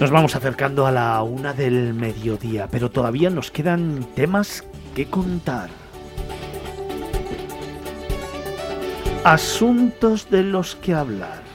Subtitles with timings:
[0.00, 4.62] Nos vamos acercando a la una del mediodía, pero todavía nos quedan temas
[4.94, 5.70] que contar.
[9.24, 11.47] Asuntos de los que hablar.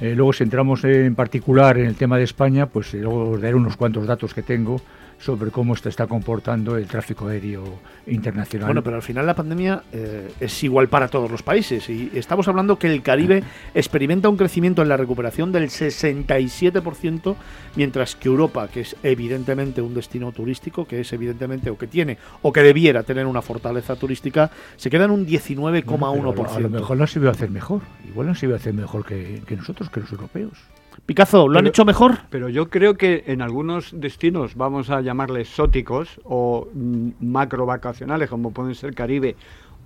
[0.00, 3.42] Eh, luego, si entramos en particular en el tema de España, pues eh, luego os
[3.42, 4.80] daré unos cuantos datos que tengo
[5.20, 8.66] sobre cómo se está comportando el tráfico aéreo internacional.
[8.66, 12.48] Bueno, pero al final la pandemia eh, es igual para todos los países y estamos
[12.48, 13.42] hablando que el Caribe
[13.74, 17.36] experimenta un crecimiento en la recuperación del 67%,
[17.76, 22.16] mientras que Europa, que es evidentemente un destino turístico, que es evidentemente o que tiene
[22.42, 26.56] o que debiera tener una fortaleza turística, se queda en un 19,1%.
[26.56, 28.72] a lo mejor no se iba a hacer mejor, igual no se iba a hacer
[28.72, 30.58] mejor que nosotros, que los europeos.
[31.06, 32.18] Picazo, ¿lo han hecho mejor?
[32.30, 38.30] Pero yo creo que en algunos destinos, vamos a llamarles exóticos o mm, macro vacacionales,
[38.30, 39.36] como pueden ser Caribe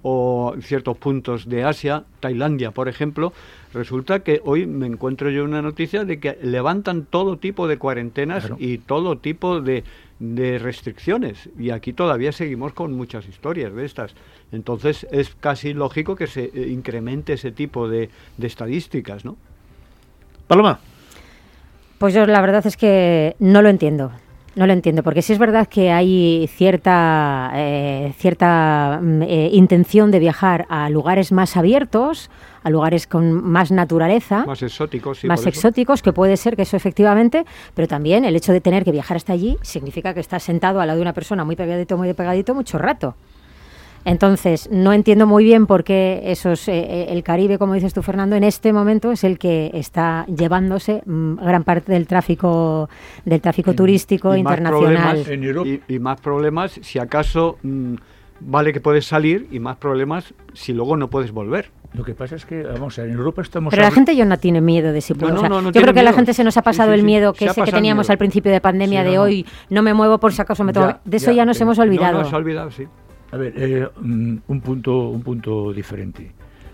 [0.06, 3.32] o ciertos puntos de Asia, Tailandia, por ejemplo,
[3.72, 8.50] resulta que hoy me encuentro yo una noticia de que levantan todo tipo de cuarentenas
[8.58, 9.82] y todo tipo de,
[10.20, 11.48] restricciones.
[11.58, 14.14] Y aquí todavía seguimos con muchas historias de estas.
[14.52, 19.36] Entonces es casi lógico que se eh, incremente ese tipo de, de estadísticas, ¿no?
[20.46, 20.80] Paloma.
[22.04, 24.12] Pues yo la verdad es que no lo entiendo.
[24.56, 30.10] No lo entiendo, porque sí es verdad que hay cierta, eh, cierta mm, eh, intención
[30.10, 32.30] de viajar a lugares más abiertos,
[32.62, 34.44] a lugares con más naturaleza.
[34.44, 38.60] Más exóticos, Más exóticos, que puede ser que eso efectivamente, pero también el hecho de
[38.60, 41.56] tener que viajar hasta allí significa que estás sentado al lado de una persona muy
[41.56, 43.14] pegadito, muy pegadito, mucho rato.
[44.04, 48.02] Entonces, no entiendo muy bien por qué esos, eh, eh, el Caribe, como dices tú,
[48.02, 52.88] Fernando, en este momento es el que está llevándose mm, gran parte del tráfico,
[53.24, 55.24] del tráfico turístico internacional.
[55.88, 57.94] y, más problemas, si acaso mm,
[58.40, 61.70] vale que puedes salir, y más problemas si luego no puedes volver.
[61.94, 63.70] Lo que pasa es que, vamos, en Europa estamos...
[63.70, 65.34] Pero la gente ya no tiene miedo de si puede.
[65.36, 68.10] yo creo que la gente se nos ha pasado el miedo que ese que teníamos
[68.10, 70.98] al principio de pandemia de hoy, no me muevo por si acaso me tomo...
[71.04, 72.18] de eso ya, nos hemos olvidado.
[72.18, 72.88] No, nos olvidado, sí.
[73.34, 76.30] A ver, eh, mm, un, punto, un punto diferente.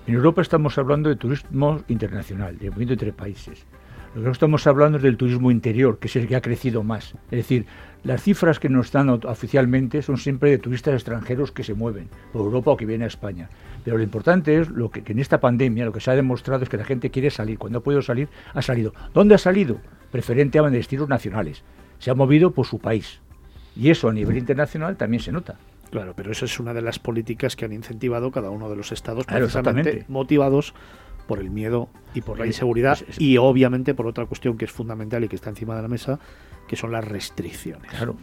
[0.06, 3.65] En Europa estamos hablando de turismo internacional, de movimiento entre países.
[4.15, 6.82] Lo que no estamos hablando es del turismo interior, que es el que ha crecido
[6.82, 7.15] más.
[7.31, 7.65] Es decir,
[8.04, 12.43] las cifras que nos dan oficialmente son siempre de turistas extranjeros que se mueven por
[12.43, 13.49] Europa o que vienen a España.
[13.82, 16.62] Pero lo importante es lo que, que, en esta pandemia lo que se ha demostrado
[16.62, 17.56] es que la gente quiere salir.
[17.56, 18.93] Cuando ha podido salir, ha salido.
[19.14, 19.79] ¿Dónde ha salido?
[20.12, 21.64] Preferente a destinos nacionales.
[21.99, 23.23] Se ha movido por su país.
[23.75, 25.56] Y eso a nivel internacional también se nota.
[25.90, 28.92] Claro, pero eso es una de las políticas que han incentivado cada uno de los
[28.92, 30.75] estados, precisamente motivados
[31.26, 35.22] por el miedo y por la inseguridad y obviamente por otra cuestión que es fundamental
[35.25, 36.19] y que está encima de la mesa,
[36.66, 37.90] que son las restricciones.
[37.90, 38.16] Claro.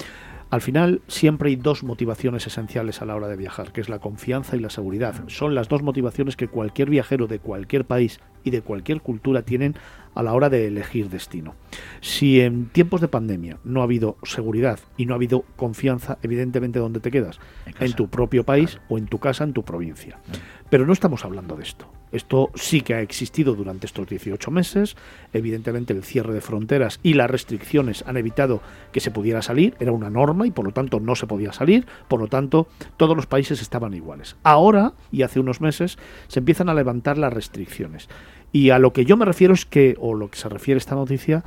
[0.50, 4.00] Al final siempre hay dos motivaciones esenciales a la hora de viajar, que es la
[4.00, 5.28] confianza y la seguridad.
[5.28, 9.76] Son las dos motivaciones que cualquier viajero de cualquier país y de cualquier cultura tienen
[10.18, 11.54] a la hora de elegir destino.
[12.02, 16.80] Si en tiempos de pandemia no ha habido seguridad y no ha habido confianza, evidentemente,
[16.80, 17.40] ¿dónde te quedas?
[17.80, 20.20] En, tu propio país o en tu casa, en tu provincia.
[20.70, 21.88] Pero no estamos hablando de esto.
[22.12, 24.96] Esto sí que ha existido durante estos 18 meses.
[25.34, 28.62] Evidentemente el cierre de fronteras y las restricciones han evitado
[28.92, 29.76] que se pudiera salir.
[29.80, 31.86] Era una norma y por lo tanto no se podía salir.
[32.08, 32.68] Por lo tanto
[32.98, 34.36] todos los países estaban iguales.
[34.44, 35.98] Ahora y hace unos meses
[36.28, 38.10] se empiezan a levantar las restricciones.
[38.52, 40.96] Y a lo que yo me refiero es que, o lo que se refiere esta
[40.96, 41.44] noticia,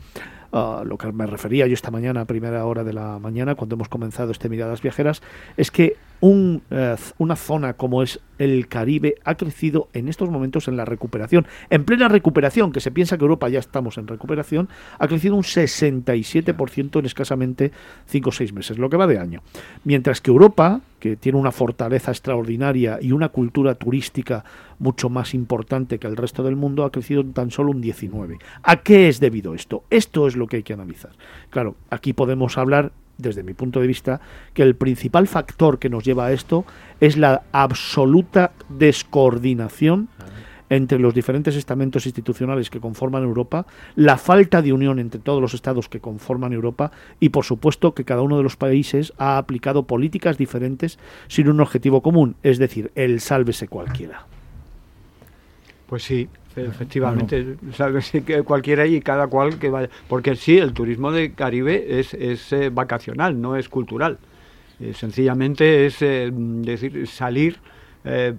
[0.52, 3.74] uh, lo que me refería yo esta mañana, a primera hora de la mañana, cuando
[3.74, 5.22] hemos comenzado este Miradas Viajeras,
[5.56, 10.66] es que un, uh, una zona como es el Caribe ha crecido en estos momentos
[10.66, 14.68] en la recuperación, en plena recuperación, que se piensa que Europa ya estamos en recuperación,
[14.98, 17.70] ha crecido un 67% en escasamente
[18.06, 19.42] 5 o 6 meses, lo que va de año.
[19.84, 24.44] Mientras que Europa, que tiene una fortaleza extraordinaria y una cultura turística
[24.78, 28.38] mucho más importante que el resto del mundo, ha crecido tan solo un 19.
[28.62, 29.84] ¿A qué es debido esto?
[29.90, 31.10] Esto es lo que hay que analizar.
[31.50, 34.20] Claro, aquí podemos hablar desde mi punto de vista,
[34.54, 36.64] que el principal factor que nos lleva a esto
[37.00, 40.08] es la absoluta descoordinación
[40.70, 45.52] entre los diferentes estamentos institucionales que conforman Europa, la falta de unión entre todos los
[45.52, 49.82] estados que conforman Europa y, por supuesto, que cada uno de los países ha aplicado
[49.82, 54.26] políticas diferentes sin un objetivo común, es decir, el sálvese cualquiera.
[55.88, 57.56] Pues sí, Efectivamente,
[58.26, 59.88] que cualquiera y cada cual que vaya.
[60.08, 64.18] Porque sí, el turismo de Caribe es, es eh, vacacional, no es cultural.
[64.80, 67.58] Eh, sencillamente es eh, decir, salir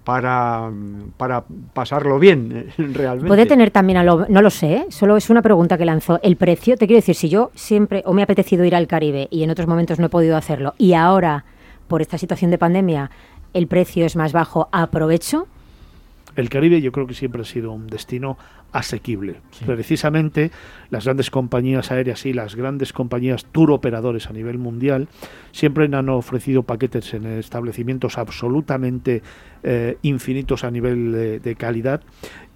[0.04, 0.72] para,
[1.18, 1.44] para
[1.74, 3.28] pasarlo bien, realmente.
[3.28, 6.20] Puede tener también, a lo, no lo sé, solo es una pregunta que lanzó.
[6.24, 9.28] El precio, te quiero decir, si yo siempre o me ha apetecido ir al Caribe
[9.30, 11.46] y en otros momentos no he podido hacerlo, y ahora,
[11.88, 13.12] por esta situación de pandemia,
[13.54, 15.48] el precio es más bajo, ¿aprovecho?
[16.36, 18.38] El Caribe yo creo que siempre ha sido un destino
[18.72, 19.36] asequible.
[19.66, 20.52] Precisamente
[20.90, 25.10] las grandes compañías aéreas y las grandes compañías tour operadores a nivel mundial
[25.52, 29.22] siempre han ofrecido paquetes en establecimientos absolutamente
[29.64, 32.02] eh, infinitos a nivel de calidad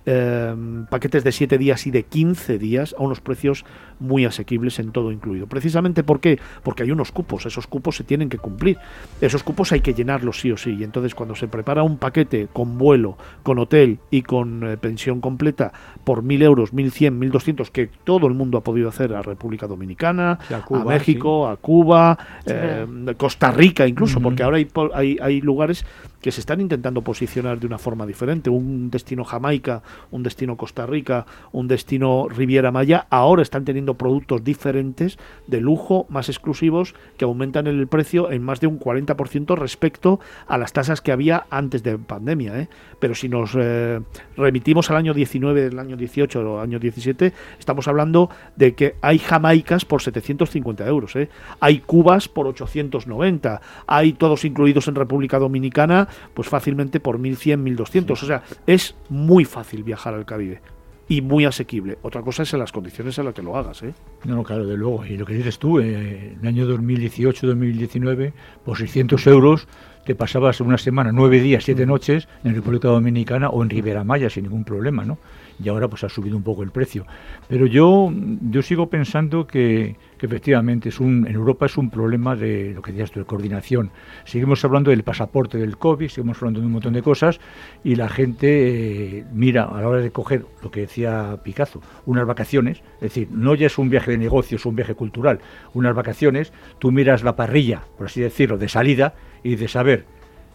[0.07, 3.65] Em, paquetes de 7 días y de 15 días a unos precios
[3.99, 5.47] muy asequibles en todo incluido.
[5.47, 6.37] Precisamente ¿por qué?
[6.61, 8.77] porque hay unos cupos, esos cupos se tienen que cumplir,
[9.19, 12.47] esos cupos hay que llenarlos sí o sí, y entonces cuando se prepara un paquete
[12.53, 15.73] con vuelo, con hotel y con eh, pensión completa
[16.03, 20.37] por 1.000 euros, 1.100, 1.200, que todo el mundo ha podido hacer a República Dominicana,
[20.51, 22.15] a, México, a Cuba,
[22.45, 22.85] eh,
[23.17, 25.83] Costa Rica incluso, porque ahora hay, hay, hay lugares
[26.25, 28.49] que se están intentando posicionar de una forma diferente.
[28.49, 34.43] Un destino Jamaica, un destino Costa Rica, un destino Riviera Maya, ahora están teniendo productos
[34.43, 40.19] diferentes de lujo, más exclusivos, que aumentan el precio en más de un 40% respecto
[40.47, 42.59] a las tasas que había antes de pandemia.
[42.59, 42.69] ¿eh?
[42.99, 44.01] Pero si nos eh,
[44.35, 49.19] remitimos al año 19, el año 18 o año 17, estamos hablando de que hay
[49.19, 51.29] Jamaicas por 750 euros, ¿eh?
[51.59, 58.23] hay Cubas por 890, hay todos incluidos en República Dominicana pues fácilmente por 1100, 1200.
[58.23, 60.61] O sea, es muy fácil viajar al Caribe
[61.07, 61.97] y muy asequible.
[62.01, 63.83] Otra cosa es en las condiciones en las que lo hagas.
[63.83, 63.93] ¿eh?
[64.23, 65.05] No, no, claro, de luego.
[65.05, 68.33] Y lo que dices tú, eh, en el año 2018-2019,
[68.63, 69.67] por 600 euros
[70.05, 71.89] te pasabas una semana, nueve días, siete mm.
[71.89, 75.17] noches en República Dominicana o en Ribera Maya sin ningún problema, ¿no?
[75.63, 77.05] Y ahora pues ha subido un poco el precio.
[77.47, 78.11] Pero yo,
[78.49, 82.91] yo sigo pensando que, efectivamente es un, en Europa es un problema de lo que
[82.91, 83.91] decías tú, de coordinación.
[84.23, 87.39] Seguimos hablando del pasaporte del COVID, seguimos hablando de un montón de cosas
[87.83, 92.25] y la gente eh, mira a la hora de coger lo que decía Picasso, unas
[92.25, 95.39] vacaciones, es decir, no ya es un viaje de negocios, es un viaje cultural,
[95.75, 99.13] unas vacaciones, tú miras la parrilla, por así decirlo, de salida
[99.43, 100.05] y de saber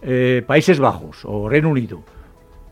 [0.02, 2.02] eh, Países Bajos o Reino Unido,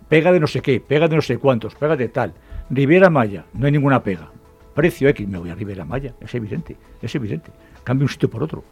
[0.08, 2.32] pega de no sé qué, pega de no sé cuántos, pega de tal.
[2.70, 4.30] Riviera Maya, no hay ninguna pega.
[4.74, 7.50] Precio X, me voy a Riviera Maya, es evidente, es evidente.
[7.84, 8.64] Cambio un sitio por otro.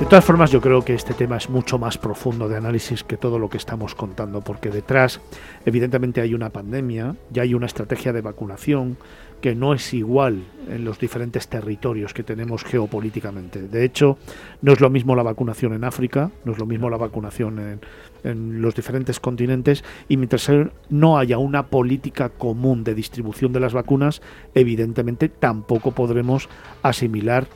[0.00, 3.16] De todas formas, yo creo que este tema es mucho más profundo de análisis que
[3.16, 5.20] todo lo que estamos contando, porque detrás,
[5.64, 8.98] evidentemente, hay una pandemia, ya hay una estrategia de vacunación,
[9.44, 13.68] que no es igual en los diferentes territorios que tenemos geopolíticamente.
[13.68, 14.16] De hecho,
[14.62, 17.80] no es lo mismo la vacunación en África, no es lo mismo la vacunación en,
[18.22, 20.50] en los diferentes continentes y mientras
[20.88, 24.22] no haya una política común de distribución de las vacunas,
[24.54, 26.48] evidentemente tampoco podremos
[26.82, 27.46] asimilar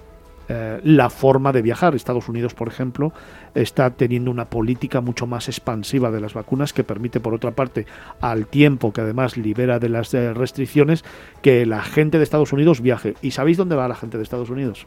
[0.49, 1.95] eh, la forma de viajar.
[1.95, 3.13] Estados Unidos, por ejemplo,
[3.55, 7.87] está teniendo una política mucho más expansiva de las vacunas que permite, por otra parte,
[8.21, 11.05] al tiempo que además libera de las eh, restricciones,
[11.43, 13.15] que la gente de Estados Unidos viaje.
[13.21, 14.87] ¿Y sabéis dónde va la gente de Estados Unidos?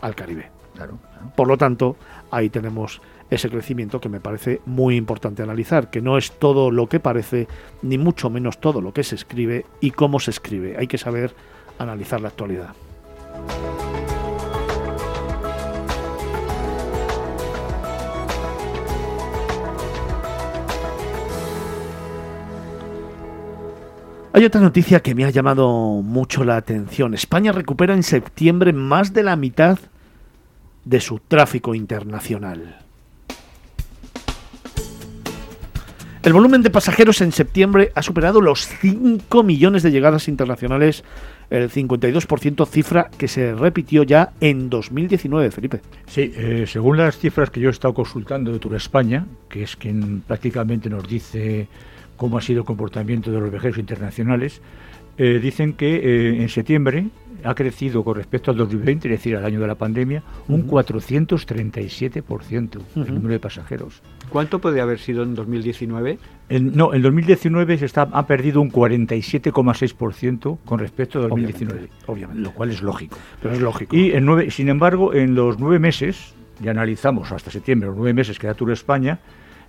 [0.00, 0.50] Al Caribe.
[0.74, 1.32] Claro, claro.
[1.36, 1.96] Por lo tanto,
[2.30, 6.88] ahí tenemos ese crecimiento que me parece muy importante analizar, que no es todo lo
[6.88, 7.46] que parece,
[7.82, 10.76] ni mucho menos todo lo que se escribe y cómo se escribe.
[10.76, 11.34] Hay que saber
[11.78, 12.74] analizar la actualidad.
[24.34, 25.68] Hay otra noticia que me ha llamado
[26.02, 27.12] mucho la atención.
[27.12, 29.78] España recupera en septiembre más de la mitad
[30.86, 32.78] de su tráfico internacional.
[36.22, 41.04] El volumen de pasajeros en septiembre ha superado los 5 millones de llegadas internacionales,
[41.50, 45.80] el 52% cifra que se repitió ya en 2019, Felipe.
[46.06, 49.76] Sí, eh, según las cifras que yo he estado consultando de Tour España, que es
[49.76, 51.68] quien prácticamente nos dice
[52.16, 54.62] cómo ha sido el comportamiento de los viajeros internacionales,
[55.18, 57.06] eh, dicen que eh, en septiembre
[57.44, 62.80] ha crecido con respecto al 2020, es decir, al año de la pandemia, un 437%
[62.96, 64.02] el número de pasajeros.
[64.30, 66.18] ¿Cuánto puede haber sido en 2019?
[66.60, 72.52] no, en 2019 se está, ha perdido un 47,6% con respecto a 2019, obviamente, lo
[72.52, 73.18] cual es lógico.
[73.42, 73.96] Pero es lógico.
[73.96, 78.14] Y en nueve, sin embargo, en los nueve meses, ya analizamos hasta septiembre, los nueve
[78.14, 79.20] meses que da Tour España,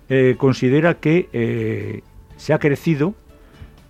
[0.08, 2.02] eh, considera que
[2.36, 3.14] se ha crecido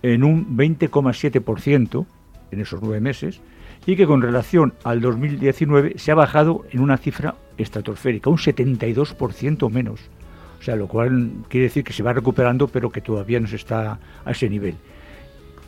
[0.01, 2.05] en un 20,7%
[2.51, 3.41] en esos nueve meses
[3.85, 9.69] y que con relación al 2019 se ha bajado en una cifra estratosférica, un 72%
[9.69, 9.99] menos.
[10.59, 13.57] O sea, lo cual quiere decir que se va recuperando, pero que todavía no se
[13.57, 14.75] está a ese nivel.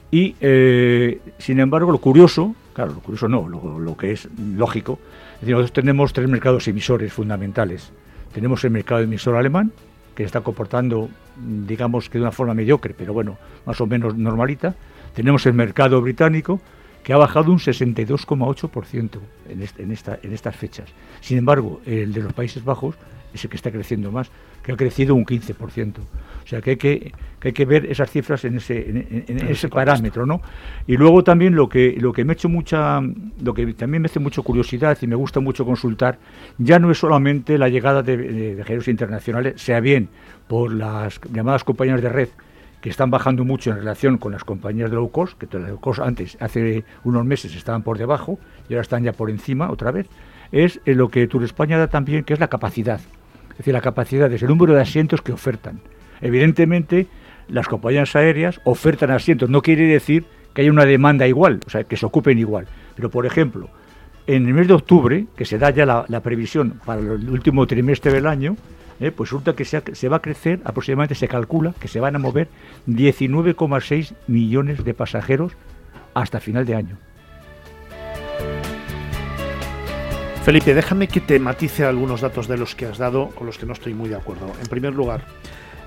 [0.10, 5.00] Y, eh, sin embargo, lo curioso, claro, lo curioso no, lo, lo que es lógico,
[5.36, 7.92] es decir, nosotros tenemos tres mercados emisores fundamentales.
[8.34, 9.72] Tenemos el mercado emisor alemán,
[10.18, 14.74] que está comportando, digamos que de una forma mediocre, pero bueno, más o menos normalita.
[15.14, 16.60] Tenemos el mercado británico,
[17.04, 20.90] que ha bajado un 62,8% en, esta, en estas fechas.
[21.22, 22.96] Sin embargo, el de los Países Bajos
[23.34, 24.30] es el que está creciendo más,
[24.64, 25.94] que ha crecido un 15%.
[25.98, 30.26] O sea que hay que, hay que ver esas cifras en ese, en, ese parámetro,
[30.26, 30.42] ¿no?
[30.88, 33.02] Y luego también lo que, lo que me ha hecho mucha,
[33.42, 36.20] lo que también me hace mucha curiosidad y me gusta mucho consultar,
[36.58, 40.10] ya no es solamente la llegada de, de viajeros internacionales, sea bien
[40.48, 42.30] por las llamadas compañías de red,
[42.82, 45.80] que están bajando mucho en relación con las compañías de low cost, que las low
[45.80, 49.92] cost antes, hace unos meses estaban por debajo y ahora están ya por encima otra
[49.92, 50.08] vez,
[50.52, 53.00] es lo que Tour España da también, que es la capacidad.
[53.52, 55.82] Es decir, la capacidad es el número de asientos que ofertan.
[56.22, 57.08] Evidentemente,
[57.48, 61.84] las compañías aéreas ofertan asientos, no quiere decir que haya una demanda igual, o sea,
[61.84, 62.68] que se ocupen igual.
[62.96, 63.70] Pero, por ejemplo,
[64.26, 67.66] en el mes de octubre, que se da ya la, la previsión para el último
[67.68, 68.56] trimestre del año,
[69.00, 72.20] eh, pues resulta que se, va a crecer, aproximadamente se calcula que se van a
[72.20, 72.48] mover
[72.88, 75.54] 19,6 millones de pasajeros
[76.16, 76.98] hasta final de año.
[80.48, 83.66] Felipe, déjame que te matice algunos datos de los que has dado con los que
[83.66, 84.50] no estoy muy de acuerdo.
[84.62, 85.26] En primer lugar,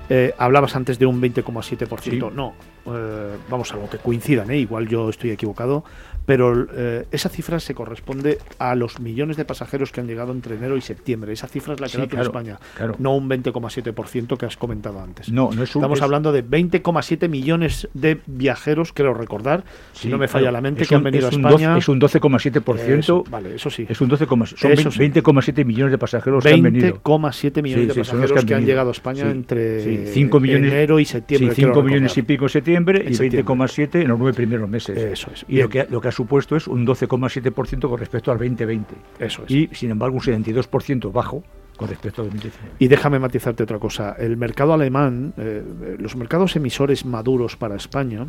[0.07, 2.29] eh, hablabas antes de un 20,7%.
[2.29, 2.53] No,
[2.85, 5.83] eh, vamos a lo que coincidan, igual yo estoy equivocado
[6.25, 10.55] pero eh, esa cifra se corresponde a los millones de pasajeros que han llegado entre
[10.55, 11.33] enero y septiembre.
[11.33, 12.59] Esa cifra es la que da en España,
[12.99, 15.31] no un 20,7% que has comentado antes.
[15.31, 20.27] No, no es Estamos hablando de 20,7 millones de viajeros, creo recordar, si no me
[20.27, 21.77] falla la mente, que han venido a España.
[21.77, 23.29] es un 12,7%.
[23.29, 23.85] Vale, eso sí.
[23.89, 27.01] Es un 12,7 son 20,7 millones de pasajeros que han venido.
[27.01, 31.55] 20,7 millones de pasajeros que han, llegado a España entre 5 millones, enero y septiembre.
[31.55, 34.97] 5 millones y pico en septiembre y 20,7 en los nueve primeros meses.
[34.97, 35.45] Eso es.
[35.47, 38.95] Y lo que, lo que supuesto es un 12,7% con respecto al 2020.
[39.19, 39.51] Eso es.
[39.51, 41.43] Y, sin embargo, un 72% bajo
[41.77, 42.75] con respecto al 2019.
[42.79, 44.15] Y déjame matizarte otra cosa.
[44.17, 45.63] El mercado alemán, eh,
[45.97, 48.27] los mercados emisores maduros para España,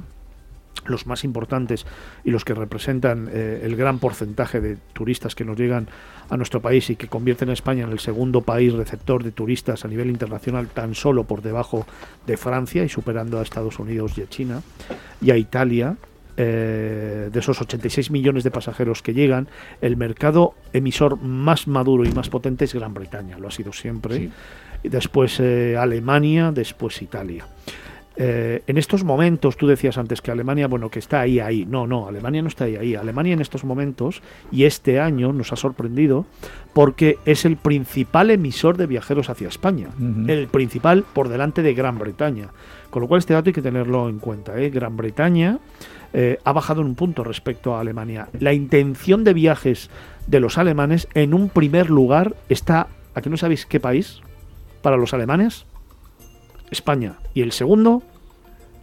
[0.87, 1.87] los más importantes
[2.25, 5.89] y los que representan eh, el gran porcentaje de turistas que nos llegan
[6.29, 9.85] a nuestro país y que convierten a España en el segundo país receptor de turistas
[9.85, 11.87] a nivel internacional, tan solo por debajo
[12.27, 14.63] de Francia y superando a Estados Unidos y a China
[15.21, 15.97] y a Italia,
[16.37, 19.49] eh, de esos 86 millones de pasajeros que llegan,
[19.83, 24.31] el mercado emisor más maduro y más potente es Gran Bretaña, lo ha sido siempre.
[24.83, 27.47] Y después eh, Alemania, después Italia.
[28.17, 31.65] Eh, en estos momentos, tú decías antes que Alemania, bueno, que está ahí, ahí.
[31.65, 32.95] No, no, Alemania no está ahí, ahí.
[32.95, 36.27] Alemania en estos momentos y este año nos ha sorprendido
[36.73, 39.89] porque es el principal emisor de viajeros hacia España.
[40.27, 42.49] El principal por delante de Gran Bretaña.
[42.91, 44.59] Con lo cual este dato hay que tenerlo en cuenta.
[44.61, 44.71] ¿eh?
[44.71, 45.59] Gran Bretaña
[46.13, 48.29] eh, ha bajado en un punto respecto a Alemania.
[48.39, 49.89] La intención de viajes
[50.27, 54.21] de los alemanes en un primer lugar está, ¿a que no sabéis qué país?
[54.83, 55.65] Para los alemanes,
[56.73, 57.15] España.
[57.35, 58.03] Y el segundo,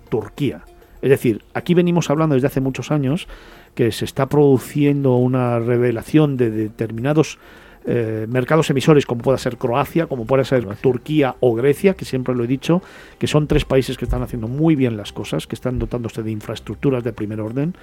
[0.10, 0.64] Turquía.
[1.02, 3.28] Es decir, aquí venimos hablando desde hace muchos años
[3.76, 7.38] que se está produciendo una revelación de determinados
[7.86, 12.36] eh, mercados emisores como pueda ser Croacia, como pueda ser Turquía o Grecia, que siempre
[12.36, 12.82] lo he dicho,
[13.18, 16.32] que son tres países que están haciendo muy bien las cosas, que están dotándose de
[16.32, 17.76] infraestructuras de primer orden,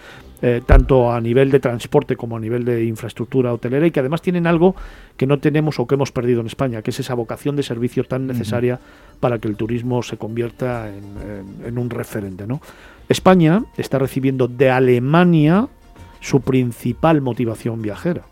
[0.43, 4.23] eh, tanto a nivel de transporte como a nivel de infraestructura hotelera, y que además
[4.23, 4.77] tienen algo
[5.17, 8.05] que no tenemos o que hemos perdido en España, que es esa vocación de servicio
[8.05, 8.79] tan necesaria
[9.19, 12.47] para que el turismo se convierta en, en un referente.
[12.47, 12.61] ¿no?
[13.09, 15.69] España está recibiendo de Alemania
[16.21, 18.23] su principal motivación viajera.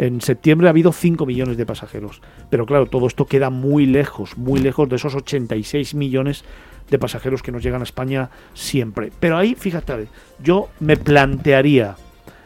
[0.00, 4.38] En septiembre ha habido 5 millones de pasajeros, pero claro, todo esto queda muy lejos,
[4.38, 6.42] muy lejos de esos 86 millones
[6.88, 9.12] de pasajeros que nos llegan a España siempre.
[9.20, 10.08] Pero ahí, fíjate,
[10.42, 11.96] yo me plantearía,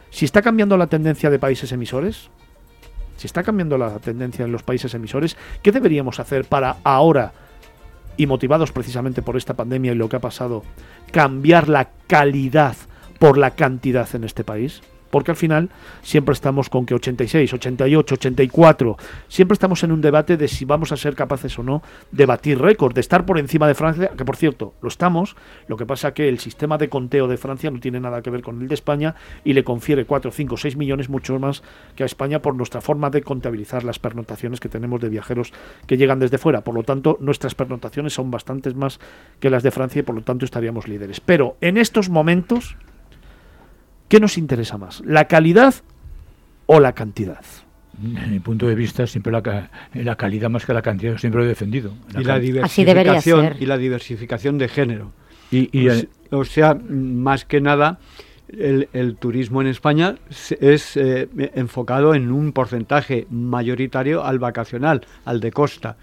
[0.09, 2.29] si está cambiando la tendencia de países emisores,
[3.15, 7.31] si está cambiando la tendencia en los países emisores, ¿qué deberíamos hacer para ahora,
[8.17, 10.65] y motivados precisamente por esta pandemia y lo que ha pasado,
[11.09, 12.75] cambiar la calidad
[13.17, 14.81] por la cantidad en este país?
[15.15, 15.69] Porque al final
[16.01, 18.97] siempre estamos con que 86, 88, 84,
[19.29, 21.81] siempre estamos en un debate de si vamos a ser capaces o no
[22.11, 25.37] de batir récord, de estar por encima de Francia, que por cierto, lo estamos,
[25.69, 28.41] lo que pasa que el sistema de conteo de Francia no tiene nada que ver
[28.41, 31.63] con el de España y le confiere 4, 5, 6 millones mucho más
[31.95, 35.53] que a España por nuestra forma de contabilizar las pernotaciones que tenemos de viajeros
[35.87, 36.65] que llegan desde fuera.
[36.65, 38.99] Por lo tanto, nuestras pernotaciones son bastantes más
[39.39, 41.21] que las de Francia y por lo tanto estaríamos líderes.
[41.21, 42.75] Pero en estos momentos
[44.07, 45.01] ¿Qué nos interesa más?
[45.05, 45.73] ¿La calidad
[46.65, 47.43] o la cantidad?
[48.03, 51.45] En mi punto de vista, siempre la, la calidad más que la cantidad, siempre lo
[51.45, 51.93] he defendido.
[52.19, 55.11] y la diversificación y la diversificación de género.
[55.51, 55.87] Y,
[56.31, 57.99] o, sea, más que nada,
[58.49, 60.15] el, turismo en España
[60.59, 65.95] es eh, enfocado en un porcentaje mayoritario al vacacional, al de costa.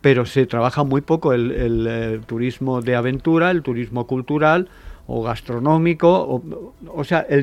[0.00, 4.68] Pero se trabaja muy poco el, el eh, turismo de aventura, el turismo cultural,
[5.06, 6.42] o gastronómico,
[6.86, 7.42] o, sea, el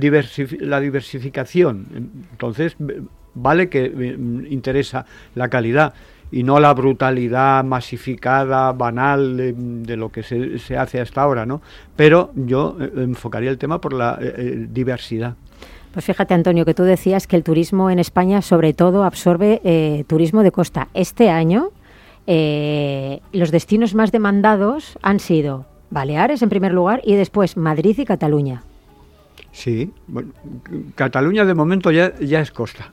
[0.61, 1.85] la diversificación.
[2.31, 2.75] Entonces,
[3.33, 4.17] vale que eh,
[4.49, 5.93] interesa la calidad
[6.31, 11.61] y no la brutalidad masificada, banal de, lo que se, hace hasta ahora, ¿no?
[11.95, 15.35] Pero yo eh, enfocaría el tema por la eh, diversidad.
[15.91, 20.43] Pues fíjate, Antonio, que tú decías que el turismo en España, sobre todo, absorbe turismo
[20.43, 20.87] de costa.
[20.93, 21.71] Este año,
[22.27, 28.63] los destinos más demandados han sido Baleares en primer lugar y después Madrid y Cataluña.
[29.51, 30.31] Sí, bueno,
[30.95, 32.91] Cataluña de momento ya, ya es costa.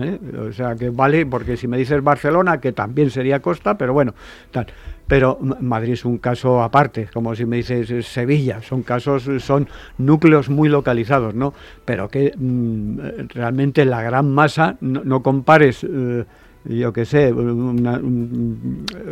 [0.00, 0.18] ¿eh?
[0.48, 4.14] O sea que vale, porque si me dices Barcelona, que también sería costa, pero bueno,
[4.50, 4.66] tal.
[5.06, 9.68] Pero Madrid es un caso aparte, como si me dices Sevilla, son casos, son
[9.98, 11.52] núcleos muy localizados, ¿no?
[11.84, 16.24] Pero que mm, realmente la gran masa, no, compares, eh,
[16.64, 17.86] yo qué sé, un,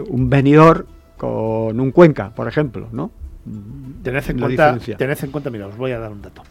[0.08, 0.87] un venidor
[1.22, 3.12] con un Cuenca, por ejemplo, ¿no?
[4.02, 6.42] Tened en, cuenta, tened en cuenta, mira, os voy a dar un dato.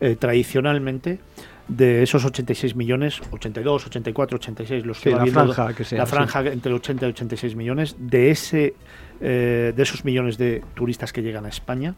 [0.00, 1.18] Eh, tradicionalmente,
[1.66, 6.46] de esos 86 millones, 82, 84, 86, los que la franja, que sea, la franja
[6.46, 8.76] entre 80 y 86 millones, de ese
[9.20, 11.96] eh, de esos millones de turistas que llegan a España,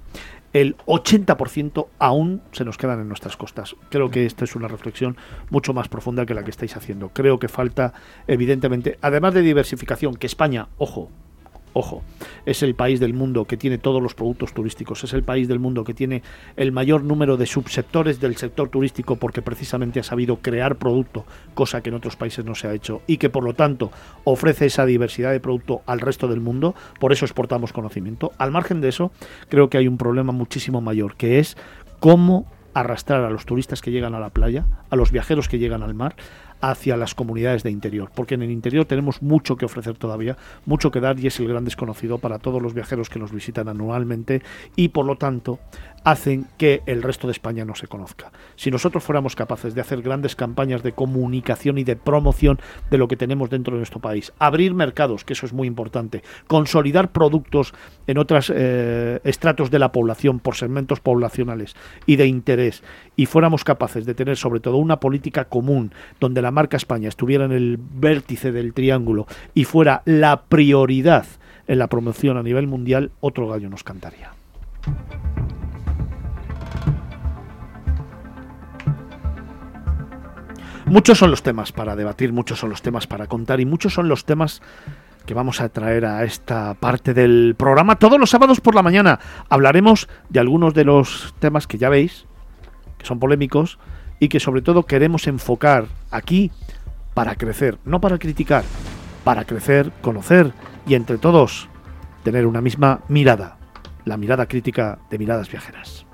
[0.54, 3.76] el 80% aún se nos quedan en nuestras costas.
[3.90, 5.18] Creo que esta es una reflexión
[5.50, 7.10] mucho más profunda que la que estáis haciendo.
[7.10, 7.92] Creo que falta,
[8.26, 11.10] evidentemente, además de diversificación, que España, ojo,
[11.74, 12.02] Ojo,
[12.44, 15.58] es el país del mundo que tiene todos los productos turísticos, es el país del
[15.58, 16.22] mundo que tiene
[16.56, 21.82] el mayor número de subsectores del sector turístico porque precisamente ha sabido crear producto, cosa
[21.82, 23.90] que en otros países no se ha hecho, y que por lo tanto
[24.24, 28.32] ofrece esa diversidad de producto al resto del mundo, por eso exportamos conocimiento.
[28.36, 29.12] Al margen de eso,
[29.48, 31.56] creo que hay un problema muchísimo mayor, que es
[32.00, 35.82] cómo arrastrar a los turistas que llegan a la playa, a los viajeros que llegan
[35.82, 36.16] al mar,
[36.62, 40.90] hacia las comunidades de interior, porque en el interior tenemos mucho que ofrecer todavía, mucho
[40.90, 44.42] que dar y es el gran desconocido para todos los viajeros que nos visitan anualmente
[44.76, 45.58] y por lo tanto
[46.04, 48.32] hacen que el resto de España no se conozca.
[48.56, 52.58] Si nosotros fuéramos capaces de hacer grandes campañas de comunicación y de promoción
[52.90, 56.22] de lo que tenemos dentro de nuestro país, abrir mercados, que eso es muy importante,
[56.46, 57.74] consolidar productos
[58.06, 61.74] en otros eh, estratos de la población por segmentos poblacionales
[62.06, 62.82] y de interés,
[63.16, 67.52] y fuéramos capaces de tener sobre todo una política común donde marca España estuviera en
[67.52, 71.26] el vértice del triángulo y fuera la prioridad
[71.66, 74.32] en la promoción a nivel mundial, otro gallo nos cantaría.
[80.86, 84.08] Muchos son los temas para debatir, muchos son los temas para contar y muchos son
[84.08, 84.60] los temas
[85.24, 89.18] que vamos a traer a esta parte del programa todos los sábados por la mañana.
[89.48, 92.26] Hablaremos de algunos de los temas que ya veis,
[92.98, 93.78] que son polémicos
[94.22, 96.52] y que sobre todo queremos enfocar aquí
[97.12, 98.62] para crecer, no para criticar,
[99.24, 100.52] para crecer, conocer
[100.86, 101.68] y entre todos
[102.22, 103.58] tener una misma mirada,
[104.04, 106.06] la mirada crítica de miradas viajeras.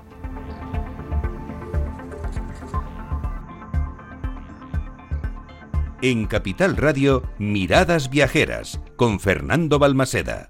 [6.01, 10.47] En Capital Radio, Miradas Viajeras, con Fernando Balmaseda.